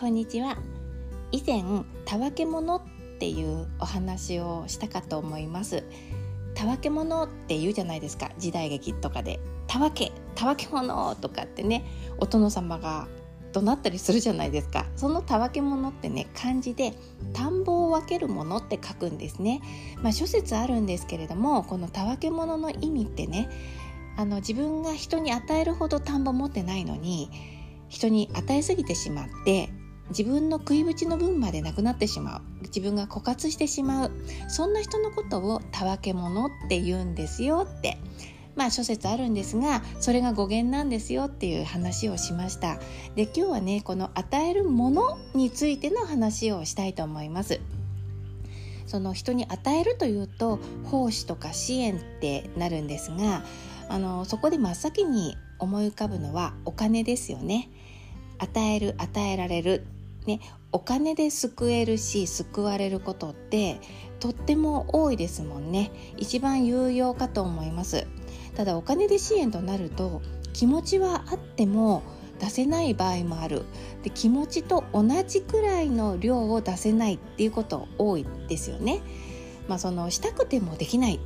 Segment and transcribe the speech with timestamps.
[0.00, 0.56] こんにちは。
[1.30, 1.62] 以前
[2.06, 2.82] たわけ者っ
[3.18, 5.84] ていうお話をしたかと思います。
[6.54, 8.30] たわけ者って言うじゃないですか。
[8.38, 9.40] 時代劇とかで。
[9.66, 11.84] たわけたわけ者とかってね
[12.16, 13.08] お殿様が
[13.52, 14.86] 怒鳴ったりするじゃないですか。
[14.96, 16.94] そのたわけ者ってね漢字で
[17.34, 19.60] 田んぼを分けるものって書くんですね。
[20.02, 23.50] まあ諸説あるんですけれどもこのたわけ者の意味ってね
[24.16, 27.28] あの自分が人に与えるほど田んぼ持ってないのに
[27.90, 29.68] 人に与えすぎてしまって
[30.10, 32.42] 自分の食いぶちの分までなくなってしまう。
[32.64, 34.12] 自分が枯渇してしまう。
[34.48, 37.98] そんな人のことをたわけ者って言うんですよって。
[38.56, 42.78] まあ諸説あるんですがそれが語源なんですよっていう話をしました。
[43.14, 47.60] で今日はねこの与えるものについての話をしたいと思います。
[48.86, 53.44] その人に与えるというと奉仕とか支援ってなるんですが
[53.88, 57.70] あのそこで真っ先に思い浮かぶのはお金ですよね。
[58.38, 59.86] 与える与えられる
[60.26, 60.40] ね、
[60.72, 63.80] お金で救えるし救われることって
[64.20, 65.90] とっても多いですもんね。
[66.16, 68.06] 一番有用かと思います。
[68.54, 70.20] ただお金で支援となると
[70.52, 72.02] 気持ちはあっても
[72.38, 73.64] 出せない場合もある。
[74.02, 79.00] で気持ちと同じくらいの量を出せないっていうこと多いですよね。
[79.68, 81.20] まあそのしたくてもできない。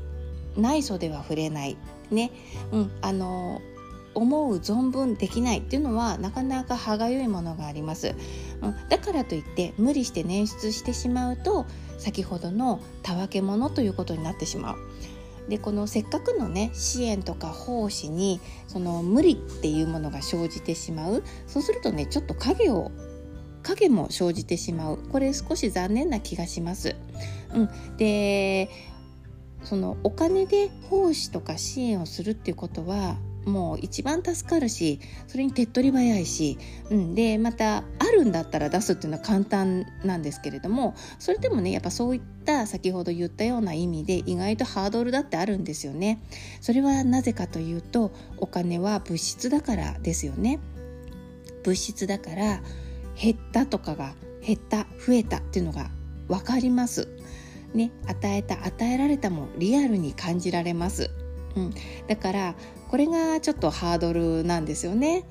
[0.57, 1.77] ない袖は触れない。
[2.11, 2.31] ね。
[2.73, 3.61] うんあの
[4.15, 8.15] 思う存分できないっていうのはなかなか歯がゆいものがあります、
[8.63, 11.67] うん、だからといって無理して捻出してしまうと
[11.99, 14.77] 先ほどのたわけ者ということになってしまう。
[15.49, 21.23] でこのせっかくのね支援とか奉仕にその無理っていうものが生じてしまう。
[21.47, 22.91] そうするとねちょっと影を
[23.63, 24.99] 影も生じてしまう。
[25.11, 26.97] これ少し残念な気がします。
[27.53, 28.71] うん、で
[29.65, 36.59] そのお金で奉仕とか支援をするっていうことはもう一番助かるしそれに手っ取り早いし、
[36.91, 46.23] うん、でまたあるんだったら出すっていうのは簡単なんですけれどもそれでもねやっぱそういった先ほど言ったような意味で意外とハードルだってあるんですよね。
[46.61, 50.61] それはなぜかというとお金は物質だからですよね。
[51.63, 52.63] 物質だから
[53.21, 54.15] 減ったとかが
[54.45, 55.91] 減った増えたっていうのが
[56.29, 57.09] 分かります。
[57.75, 61.11] ね、与えた与えられたもリアルに感じられます。
[61.57, 61.75] うん、
[62.09, 62.55] だから
[62.89, 65.25] これがちょっとハードルなんですよね。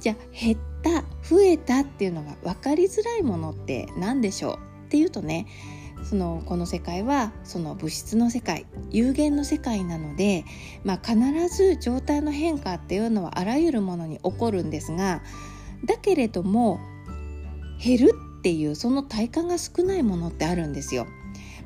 [0.00, 5.46] じゃあ減った増えたっていうのが分かりづらいものって何でしょうっていうとね
[6.02, 10.44] そのこの世界はその物質の世界有限の世界なので、
[10.84, 11.16] まあ、必
[11.48, 15.22] ず状態の変化っていうのはあらゆるものに起こるんですが
[15.84, 16.80] だけれども
[17.82, 21.06] 減るっていうその体感が少ないものってあるんですよ。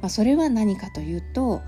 [0.02, 1.62] まあ、それは何かというと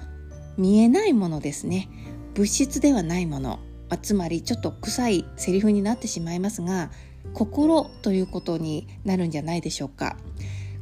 [0.58, 1.88] 見えないものですね
[2.38, 3.58] 物質ではないもの、
[4.00, 6.92] つまりちょっと臭いセリフになってしまいますが
[7.34, 10.16] 心ということになるんじゃないでしょうか。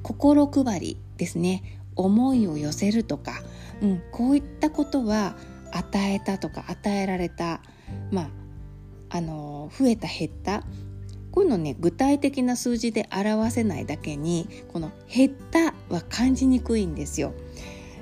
[0.03, 1.81] 心配りですね。
[1.97, 3.41] 思いを寄せるとか、
[3.81, 5.35] うん、こういったことは
[5.73, 7.63] 与えたとか与えられた
[8.11, 8.25] ま
[9.09, 10.63] ああの増えた減った。
[11.31, 17.33] こういうのね具体的な数字で表せないだけにこの減ったは感じにくいんですよ。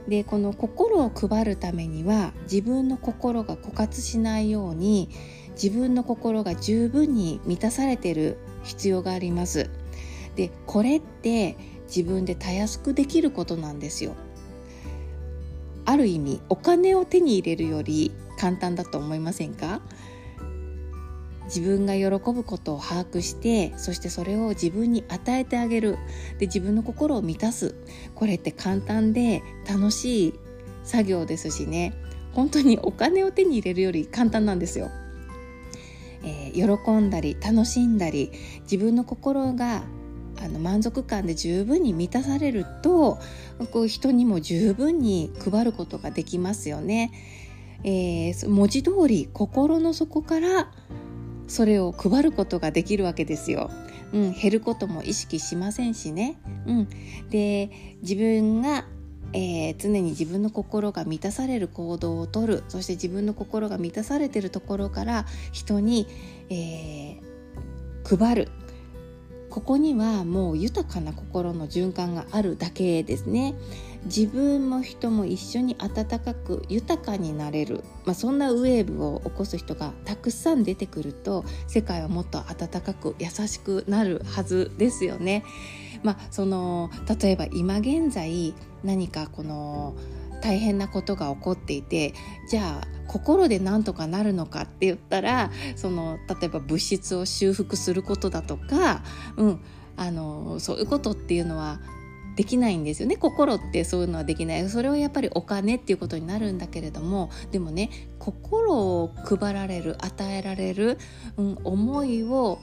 [0.08, 5.08] でこの心を配るためには自分の心が枯渇しないように
[5.60, 9.70] 自分の心が十分に満たされている必要があります。
[10.36, 11.56] でこれって
[11.86, 14.14] 自分でたやすくできることなんですよ。
[15.86, 19.80] ある意味お金を手に入れるより簡単だと思いませんか？
[21.44, 25.98] 自分が喜ぶことを把握してそしてそれを自分に与えてあげる
[26.38, 27.74] で自分の心を満たす
[28.14, 30.34] これって簡単で楽しい
[30.82, 31.94] 作業ですしね
[32.32, 34.90] 本当にお金を手に入れるより簡単なんですよ。
[36.24, 38.32] えー、喜んだり楽しんだり
[38.62, 39.84] 自分の心が
[40.40, 43.18] あの満足感で十分に満たされると
[43.70, 47.12] こう人にも十分に配ることができますよね。
[47.84, 50.72] えー、文字通り心の底から
[51.46, 53.70] それを配ることができるわけですよ。
[54.12, 56.36] うん、減ることも意識しませんしね。
[56.66, 56.88] うん、
[57.30, 57.70] で
[58.02, 58.84] 自分が、
[59.32, 66.06] えー、常に自分の心が満たされる行動をとるそして自分の心が満たされてるところから人に、
[66.48, 68.48] えー、配る
[69.54, 73.54] ここにはもう豊かな心の循環があるだけですね。
[74.06, 85.44] 自分も人も一緒に温かく豊かになれる、まあ、そんなウェーブを起こす人がたくさん出てくると世界はもっと温かく優しくなるはずですよね。
[86.02, 86.90] まあ、その
[87.20, 89.94] 例えば今現在何かこの
[90.42, 92.12] 大変なことが起こっていて
[92.50, 99.04] じゃあ心で何とかなるのかって言ったらその例えば物質を修復することだとか、
[99.36, 99.60] うん、
[99.96, 101.78] あのそういうことっていうのは
[102.34, 103.16] できないんですよね。
[103.16, 104.68] 心ってそういうのはできない。
[104.68, 110.98] それはやっぱりお金っていうことになるんだけれどもでもね心を配られる与えられる、
[111.36, 112.58] うん、思いを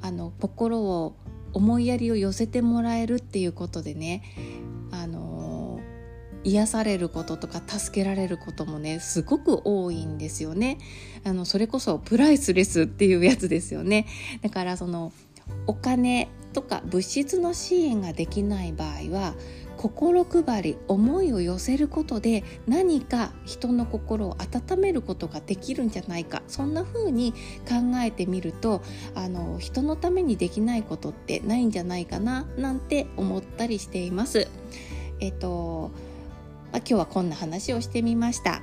[0.00, 1.14] あの心を
[1.52, 4.24] 思いやりを寄せてもらえるっていうことでね
[6.44, 10.78] 癒されることとか助けられることもねすごく多いんですよね。
[11.24, 14.06] あのそれこそプライスレスっていうやつですよね。
[14.42, 15.12] だからその
[15.66, 19.34] お金とか物質の支援ができない場合は
[19.76, 26.42] 心配り思いを寄せることで何か人の心を温めることができるんじゃないか。
[26.46, 27.32] そんな風に
[27.68, 28.82] 考えてみると
[29.14, 34.48] あの人のためにできないことってないんじゃないかななんて思ったりしています。
[35.20, 35.90] えっと、
[36.72, 38.62] まあ、今日はこんな話をしてみました。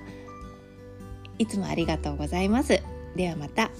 [1.38, 2.82] いつもありがとうございます。
[3.16, 3.72] ではまた。